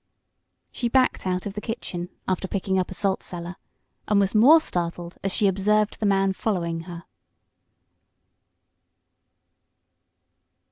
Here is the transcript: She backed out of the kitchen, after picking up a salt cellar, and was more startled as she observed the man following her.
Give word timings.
She 0.71 0.89
backed 0.89 1.27
out 1.27 1.45
of 1.45 1.53
the 1.53 1.61
kitchen, 1.61 2.09
after 2.27 2.47
picking 2.47 2.79
up 2.79 2.89
a 2.89 2.93
salt 2.95 3.21
cellar, 3.21 3.55
and 4.07 4.19
was 4.19 4.33
more 4.33 4.59
startled 4.59 5.19
as 5.23 5.31
she 5.31 5.45
observed 5.45 5.99
the 5.99 6.07
man 6.07 6.33
following 6.33 6.79
her. 6.89 7.03